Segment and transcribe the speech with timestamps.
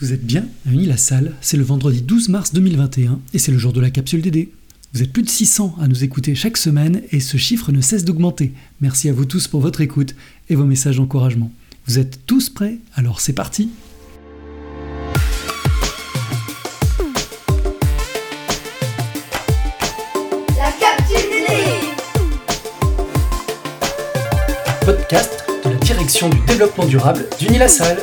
[0.00, 3.58] Vous êtes bien réunis la salle, c'est le vendredi 12 mars 2021 et c'est le
[3.58, 4.48] jour de la capsule DD.
[4.94, 8.06] Vous êtes plus de 600 à nous écouter chaque semaine et ce chiffre ne cesse
[8.06, 8.54] d'augmenter.
[8.80, 10.14] Merci à vous tous pour votre écoute
[10.48, 11.52] et vos messages d'encouragement.
[11.86, 12.78] Vous êtes tous prêts?
[12.94, 13.68] Alors c'est parti
[20.56, 21.52] La capsule DD
[24.86, 27.98] Podcast de la direction du développement durable d'Unilassal.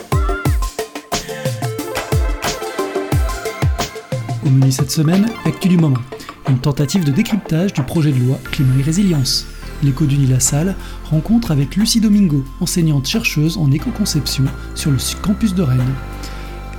[4.72, 6.00] Cette semaine, l'actu du moment.
[6.48, 9.46] Une tentative de décryptage du projet de loi Climat et Résilience.
[9.84, 10.76] L'écho d'Unilassal
[11.10, 15.94] rencontre avec Lucie Domingo, enseignante chercheuse en éco-conception sur le campus de Rennes.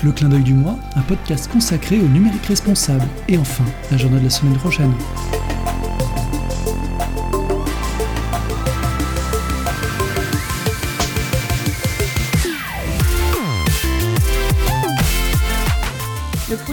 [0.03, 3.05] Le clin d'œil du mois, un podcast consacré au numérique responsable.
[3.29, 4.93] Et enfin, l'agenda de la semaine prochaine.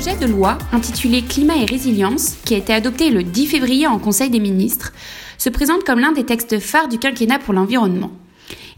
[0.05, 3.97] Projet de loi intitulé Climat et résilience, qui a été adopté le 10 février en
[3.97, 4.93] Conseil des ministres,
[5.39, 8.11] se présente comme l'un des textes phares du quinquennat pour l'environnement.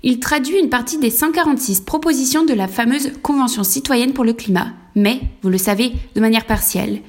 [0.04, 4.70] Il traduit une partie des 146 propositions de la fameuse Convention citoyenne pour le climat,
[4.96, 7.02] mais, vous le savez, de manière partielle.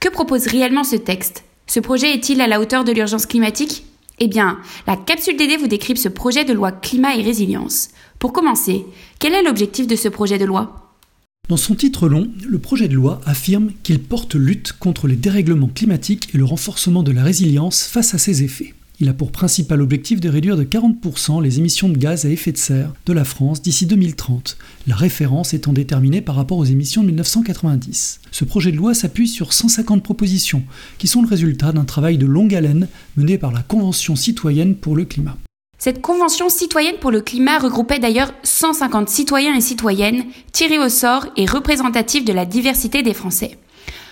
[0.00, 1.44] Que propose réellement ce texte?
[1.68, 3.84] Ce projet est-il à la hauteur de l'urgence climatique?
[4.18, 7.90] Eh bien, la capsule DD vous décrypte ce projet de loi climat et résilience.
[8.18, 8.84] Pour commencer,
[9.20, 10.89] quel est l'objectif de ce projet de loi?
[11.50, 15.66] Dans son titre long, le projet de loi affirme qu'il porte lutte contre les dérèglements
[15.66, 18.72] climatiques et le renforcement de la résilience face à ces effets.
[19.00, 22.52] Il a pour principal objectif de réduire de 40% les émissions de gaz à effet
[22.52, 27.02] de serre de la France d'ici 2030, la référence étant déterminée par rapport aux émissions
[27.02, 28.20] de 1990.
[28.30, 30.62] Ce projet de loi s'appuie sur 150 propositions,
[30.98, 34.94] qui sont le résultat d'un travail de longue haleine mené par la Convention citoyenne pour
[34.94, 35.36] le climat.
[35.82, 41.28] Cette convention citoyenne pour le climat regroupait d'ailleurs 150 citoyens et citoyennes tirés au sort
[41.38, 43.56] et représentatifs de la diversité des Français.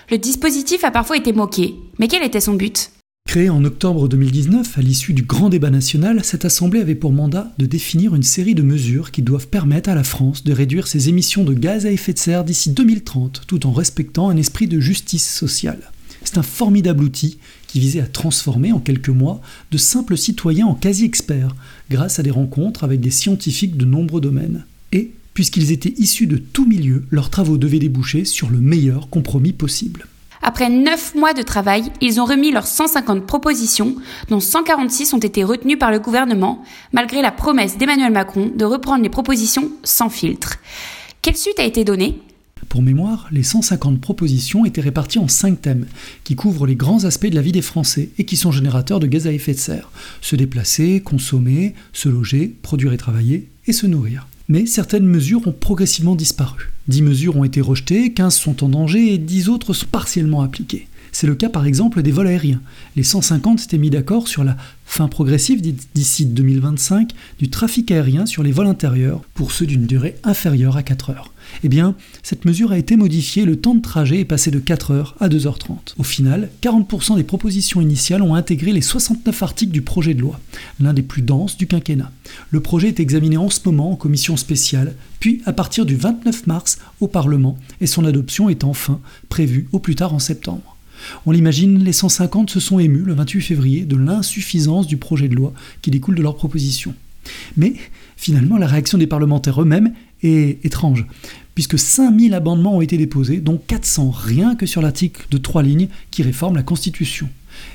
[0.09, 2.89] Le dispositif a parfois été moqué, mais quel était son but?
[3.27, 7.51] Créée en octobre 2019 à l'issue du grand débat national, cette assemblée avait pour mandat
[7.59, 11.07] de définir une série de mesures qui doivent permettre à la France de réduire ses
[11.07, 14.79] émissions de gaz à effet de serre d'ici 2030, tout en respectant un esprit de
[14.79, 15.91] justice sociale.
[16.23, 17.37] C'est un formidable outil
[17.67, 19.41] qui visait à transformer en quelques mois
[19.71, 21.55] de simples citoyens en quasi-experts,
[21.89, 24.65] grâce à des rencontres avec des scientifiques de nombreux domaines.
[24.91, 29.53] Et, puisqu'ils étaient issus de tout milieu, leurs travaux devaient déboucher sur le meilleur compromis
[29.53, 30.07] possible.
[30.41, 33.95] Après 9 mois de travail, ils ont remis leurs 150 propositions,
[34.29, 36.63] dont 146 ont été retenues par le gouvernement,
[36.93, 40.57] malgré la promesse d'Emmanuel Macron de reprendre les propositions sans filtre.
[41.21, 42.21] Quelle suite a été donnée?
[42.69, 45.87] Pour mémoire, les 150 propositions étaient réparties en 5 thèmes,
[46.23, 49.07] qui couvrent les grands aspects de la vie des Français et qui sont générateurs de
[49.07, 49.91] gaz à effet de serre.
[50.21, 54.27] Se déplacer, consommer, se loger, produire et travailler, et se nourrir.
[54.49, 56.71] Mais certaines mesures ont progressivement disparu.
[56.87, 60.87] 10 mesures ont été rejetées, 15 sont en danger et 10 autres sont partiellement appliquées.
[61.11, 62.61] C'est le cas par exemple des vols aériens.
[62.95, 65.61] Les 150 s'étaient mis d'accord sur la fin progressive
[65.95, 70.83] d'ici 2025 du trafic aérien sur les vols intérieurs pour ceux d'une durée inférieure à
[70.83, 71.33] 4 heures.
[71.63, 74.91] Eh bien, cette mesure a été modifiée, le temps de trajet est passé de 4
[74.91, 75.95] heures à 2h30.
[75.97, 80.39] Au final, 40% des propositions initiales ont intégré les 69 articles du projet de loi,
[80.79, 82.11] l'un des plus denses du quinquennat.
[82.51, 86.47] Le projet est examiné en ce moment en commission spéciale, puis à partir du 29
[86.47, 90.75] mars au Parlement, et son adoption est enfin prévue au plus tard en septembre.
[91.25, 95.35] On l'imagine, les 150 se sont émus le 28 février de l'insuffisance du projet de
[95.35, 96.93] loi qui découle de leur proposition.
[97.57, 97.73] Mais
[98.17, 99.93] finalement, la réaction des parlementaires eux-mêmes
[100.23, 101.05] est étrange,
[101.55, 105.89] puisque 5000 amendements ont été déposés, dont 400 rien que sur l'article de trois lignes
[106.11, 107.29] qui réforme la Constitution.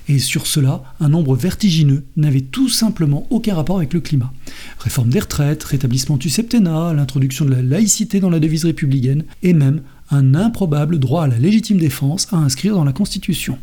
[0.09, 4.33] Et sur cela, un nombre vertigineux n'avait tout simplement aucun rapport avec le climat.
[4.79, 9.53] Réforme des retraites, rétablissement du septennat, l'introduction de la laïcité dans la devise républicaine, et
[9.53, 13.59] même un improbable droit à la légitime défense à inscrire dans la Constitution.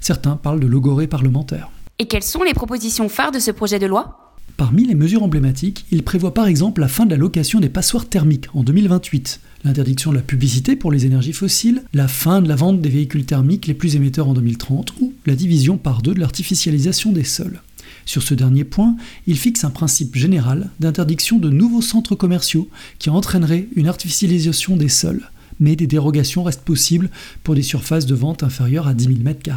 [0.00, 1.70] Certains parlent de logorée parlementaire.
[1.98, 4.29] Et quelles sont les propositions phares de ce projet de loi?
[4.56, 8.08] Parmi les mesures emblématiques, il prévoit par exemple la fin de la location des passoires
[8.08, 12.56] thermiques en 2028, l'interdiction de la publicité pour les énergies fossiles, la fin de la
[12.56, 16.20] vente des véhicules thermiques les plus émetteurs en 2030 ou la division par deux de
[16.20, 17.60] l'artificialisation des sols.
[18.06, 22.68] Sur ce dernier point, il fixe un principe général d'interdiction de nouveaux centres commerciaux
[22.98, 27.10] qui entraîneraient une artificialisation des sols, mais des dérogations restent possibles
[27.44, 29.52] pour des surfaces de vente inférieures à 10 000 m2.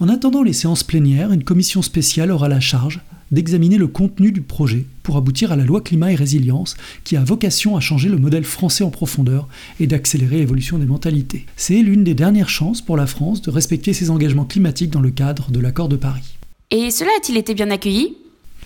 [0.00, 3.00] En attendant les séances plénières, une commission spéciale aura la charge
[3.32, 7.24] d'examiner le contenu du projet pour aboutir à la loi climat et résilience qui a
[7.24, 9.48] vocation à changer le modèle français en profondeur
[9.80, 11.46] et d'accélérer l'évolution des mentalités.
[11.56, 15.10] C'est l'une des dernières chances pour la France de respecter ses engagements climatiques dans le
[15.10, 16.38] cadre de l'accord de Paris.
[16.70, 18.16] Et cela a-t-il été bien accueilli?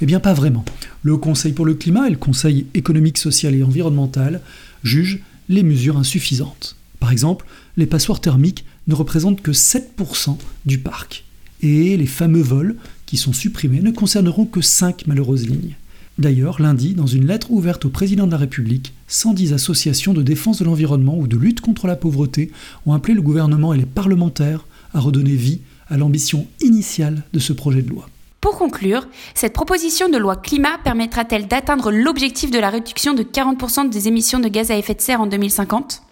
[0.02, 0.64] Eh bien pas vraiment.
[1.02, 4.42] Le Conseil pour le climat et le Conseil économique, social et environnemental
[4.82, 6.76] jugent les mesures insuffisantes.
[7.00, 7.46] Par exemple,
[7.76, 10.36] les passoires thermiques ne représentent que 7%
[10.66, 11.24] du parc,
[11.62, 12.76] et les fameux vols
[13.06, 15.76] qui sont supprimés ne concerneront que 5 malheureuses lignes.
[16.19, 20.58] D'ailleurs, lundi, dans une lettre ouverte au président de la République, 110 associations de défense
[20.58, 22.50] de l'environnement ou de lutte contre la pauvreté
[22.87, 24.64] ont appelé le gouvernement et les parlementaires
[24.94, 28.08] à redonner vie à l'ambition initiale de ce projet de loi.
[28.41, 33.91] Pour conclure, cette proposition de loi climat permettra-t-elle d'atteindre l'objectif de la réduction de 40%
[33.91, 36.02] des émissions de gaz à effet de serre en 2050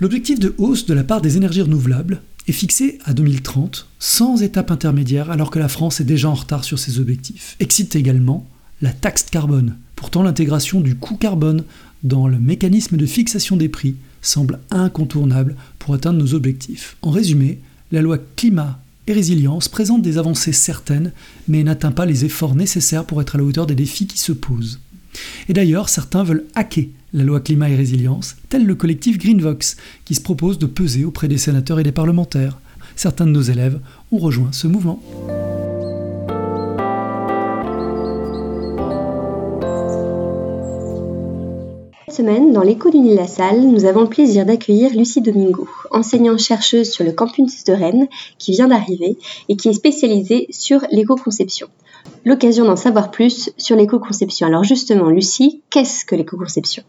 [0.00, 4.70] L'objectif de hausse de la part des énergies renouvelables est fixé à 2030, sans étape
[4.70, 7.56] intermédiaire, alors que la France est déjà en retard sur ses objectifs.
[7.60, 8.46] Excite également
[8.80, 9.76] la taxe carbone.
[9.96, 11.64] Pourtant, l'intégration du coût carbone
[12.02, 16.96] dans le mécanisme de fixation des prix semble incontournable pour atteindre nos objectifs.
[17.02, 17.60] En résumé,
[17.92, 21.12] la loi climat et résilience présente des avancées certaines,
[21.48, 24.32] mais n'atteint pas les efforts nécessaires pour être à la hauteur des défis qui se
[24.32, 24.80] posent.
[25.48, 30.14] Et d'ailleurs, certains veulent hacker la loi climat et résilience, tel le collectif Greenvox, qui
[30.14, 32.58] se propose de peser auprès des sénateurs et des parlementaires.
[32.96, 33.80] Certains de nos élèves
[34.10, 35.02] ont rejoint ce mouvement.
[42.12, 47.04] Semaine, dans l'écho du La Salle, nous avons le plaisir d'accueillir Lucie Domingo, enseignante-chercheuse sur
[47.04, 48.06] le campus de Rennes,
[48.36, 49.16] qui vient d'arriver
[49.48, 51.68] et qui est spécialisée sur l'éco-conception.
[52.26, 54.46] L'occasion d'en savoir plus sur l'éco-conception.
[54.46, 56.82] Alors justement, Lucie, qu'est-ce que l'éco-conception?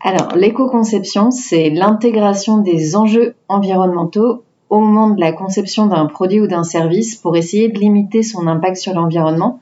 [0.00, 6.46] Alors, l'éco-conception, c'est l'intégration des enjeux environnementaux au moment de la conception d'un produit ou
[6.46, 9.60] d'un service pour essayer de limiter son impact sur l'environnement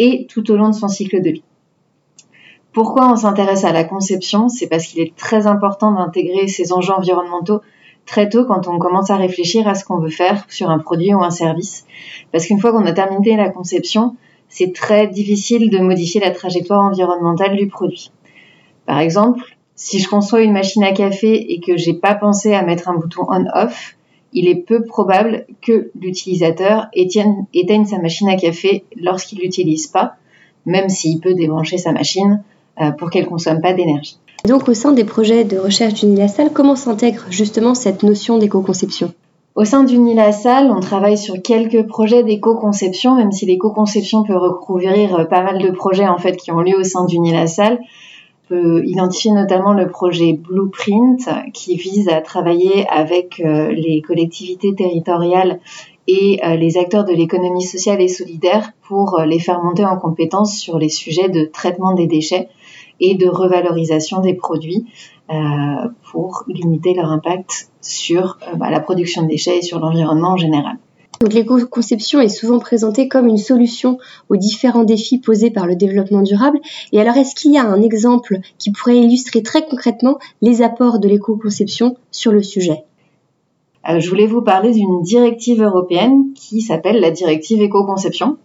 [0.00, 1.44] et tout au long de son cycle de vie.
[2.74, 4.48] Pourquoi on s'intéresse à la conception?
[4.48, 7.60] C'est parce qu'il est très important d'intégrer ces enjeux environnementaux
[8.04, 11.14] très tôt quand on commence à réfléchir à ce qu'on veut faire sur un produit
[11.14, 11.86] ou un service.
[12.32, 14.16] Parce qu'une fois qu'on a terminé la conception,
[14.48, 18.10] c'est très difficile de modifier la trajectoire environnementale du produit.
[18.86, 22.62] Par exemple, si je conçois une machine à café et que j'ai pas pensé à
[22.62, 23.96] mettre un bouton on-off,
[24.32, 30.16] il est peu probable que l'utilisateur éteigne, sa machine à café lorsqu'il l'utilise pas,
[30.66, 32.42] même s'il peut débrancher sa machine
[32.80, 34.18] euh, pour qu'elle consomme pas d'énergie.
[34.46, 39.12] Donc au sein des projets de recherche d'Unilassal, comment s'intègre justement cette notion d'éco-conception?
[39.54, 45.24] Au sein d'Unilassal, on travaille sur quelques projets d'éco-conception, même si l'éco-conception peut recouvrir euh,
[45.24, 47.78] pas mal de projets en fait qui ont lieu au sein d'Unilassal
[48.48, 55.60] peut identifier notamment le projet Blueprint qui vise à travailler avec euh, les collectivités territoriales
[56.06, 59.96] et euh, les acteurs de l'économie sociale et solidaire pour euh, les faire monter en
[59.96, 62.48] compétence sur les sujets de traitement des déchets
[63.00, 64.86] et de revalorisation des produits
[66.12, 70.76] pour limiter leur impact sur bah, la production de déchets et sur l'environnement en général.
[71.30, 73.98] L'éco-conception est souvent présentée comme une solution
[74.28, 76.58] aux différents défis posés par le développement durable.
[76.92, 80.98] Et alors est-ce qu'il y a un exemple qui pourrait illustrer très concrètement les apports
[80.98, 82.84] de l'éco-conception sur le sujet?
[83.88, 88.36] Euh, Je voulais vous parler d'une directive européenne qui s'appelle la directive éco-conception,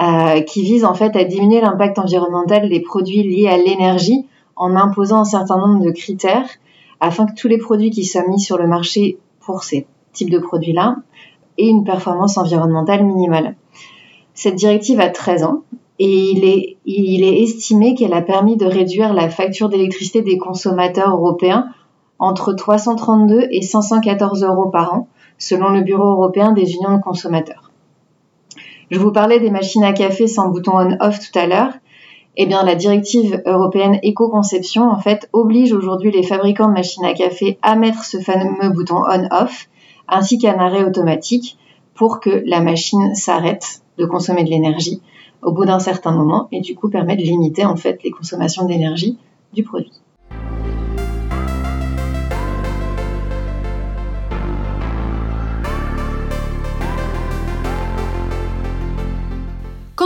[0.00, 4.76] euh, qui vise en fait à diminuer l'impact environnemental des produits liés à l'énergie en
[4.76, 6.48] imposant un certain nombre de critères
[7.00, 10.38] afin que tous les produits qui soient mis sur le marché pour ces types de
[10.38, 10.96] produits-là
[11.58, 13.56] et une performance environnementale minimale.
[14.34, 15.62] Cette directive a 13 ans
[15.98, 21.68] et il est estimé qu'elle a permis de réduire la facture d'électricité des consommateurs européens
[22.18, 25.08] entre 332 et 514 euros par an,
[25.38, 27.70] selon le Bureau européen des unions de consommateurs.
[28.90, 31.72] Je vous parlais des machines à café sans bouton on-off tout à l'heure.
[32.36, 37.14] Eh bien, la directive européenne éco-conception, en fait, oblige aujourd'hui les fabricants de machines à
[37.14, 39.68] café à mettre ce fameux bouton on-off
[40.08, 41.58] ainsi qu'un arrêt automatique
[41.94, 45.00] pour que la machine s'arrête de consommer de l'énergie
[45.42, 48.66] au bout d'un certain moment et du coup permet de limiter en fait les consommations
[48.66, 49.18] d'énergie
[49.52, 49.92] du produit.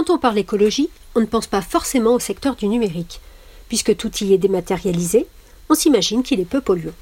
[0.00, 3.21] Quand on parle écologie, on ne pense pas forcément au secteur du numérique.
[3.69, 5.26] Puisque tout y est dématérialisé,
[5.69, 6.95] on s'imagine qu'il est peu polluant.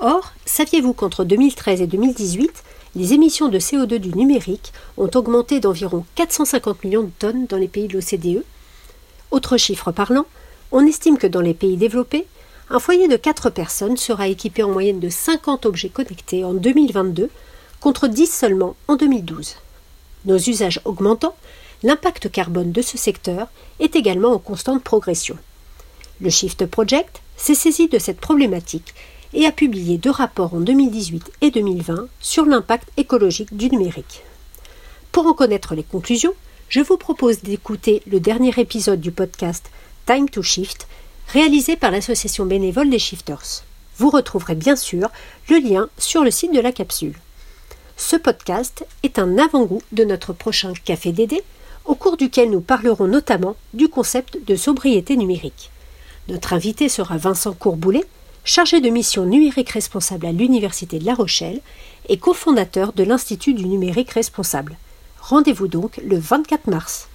[0.00, 2.64] Or, saviez-vous qu'entre 2013 et 2018,
[2.96, 7.68] les émissions de CO2 du numérique ont augmenté d'environ 450 millions de tonnes dans les
[7.68, 8.42] pays de l'OCDE
[9.30, 10.26] Autre chiffre parlant,
[10.72, 12.26] on estime que dans les pays développés,
[12.68, 17.30] un foyer de 4 personnes sera équipé en moyenne de 50 objets connectés en 2022
[17.78, 19.54] contre 10 seulement en 2012.
[20.24, 21.36] Nos usages augmentant,
[21.82, 23.48] l'impact carbone de ce secteur
[23.80, 25.36] est également en constante progression.
[26.20, 28.94] Le Shift Project s'est saisi de cette problématique
[29.32, 34.22] et a publié deux rapports en 2018 et 2020 sur l'impact écologique du numérique.
[35.12, 36.34] Pour en connaître les conclusions,
[36.68, 39.70] je vous propose d'écouter le dernier épisode du podcast
[40.06, 40.86] Time to Shift,
[41.28, 43.62] réalisé par l'association bénévole des Shifters.
[43.96, 45.08] Vous retrouverez bien sûr
[45.48, 47.14] le lien sur le site de la capsule.
[47.96, 51.42] Ce podcast est un avant-goût de notre prochain Café Dédé,
[51.88, 55.70] au cours duquel nous parlerons notamment du concept de sobriété numérique.
[56.28, 58.04] Notre invité sera Vincent Courboulet,
[58.44, 61.60] chargé de mission numérique responsable à l'Université de La Rochelle
[62.10, 64.76] et cofondateur de l'Institut du numérique responsable.
[65.20, 67.08] Rendez-vous donc le 24 mars.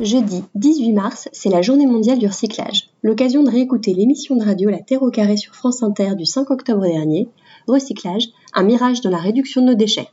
[0.00, 2.90] Jeudi 18 mars, c'est la journée mondiale du recyclage.
[3.02, 6.50] L'occasion de réécouter l'émission de radio La Terre au carré sur France Inter du 5
[6.50, 7.28] octobre dernier.
[7.66, 10.08] Recyclage, un mirage dans la réduction de nos déchets.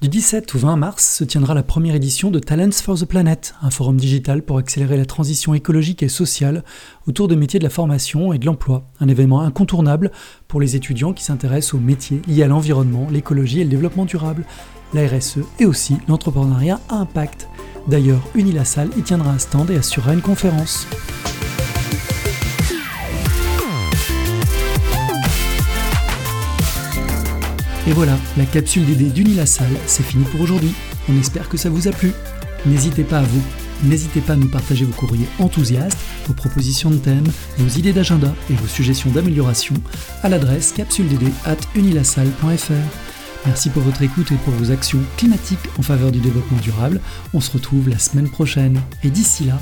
[0.00, 3.56] Du 17 au 20 mars se tiendra la première édition de Talents for the Planet,
[3.62, 6.62] un forum digital pour accélérer la transition écologique et sociale
[7.08, 8.84] autour des métiers de la formation et de l'emploi.
[9.00, 10.12] Un événement incontournable
[10.46, 14.44] pour les étudiants qui s'intéressent aux métiers liés à l'environnement, l'écologie et le développement durable,
[14.94, 17.48] la RSE et aussi l'entrepreneuriat à impact.
[17.88, 20.86] D'ailleurs, Unilassal y tiendra un stand et assurera une conférence.
[27.88, 30.74] Et voilà, la capsule d'idées d'Unilassal, c'est fini pour aujourd'hui.
[31.08, 32.12] On espère que ça vous a plu.
[32.66, 33.40] N'hésitez pas à vous,
[33.84, 37.24] n'hésitez pas à nous partager vos courriers enthousiastes, vos propositions de thèmes,
[37.56, 39.74] vos idées d'agenda et vos suggestions d'amélioration
[40.22, 42.72] à l'adresse capsuledD@unilassal.fr.
[43.46, 47.00] Merci pour votre écoute et pour vos actions climatiques en faveur du développement durable.
[47.32, 48.82] On se retrouve la semaine prochaine.
[49.02, 49.58] Et d'ici là,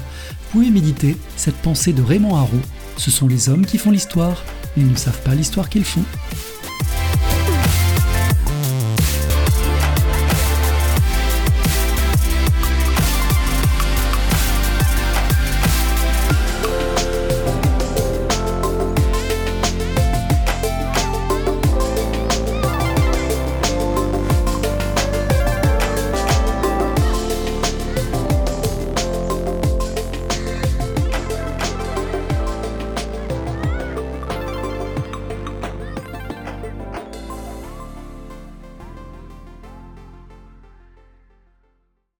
[0.50, 2.58] pouvez méditer cette pensée de Raymond Aron.
[2.96, 4.42] Ce sont les hommes qui font l'histoire,
[4.76, 6.02] ils ne savent pas l'histoire qu'ils font.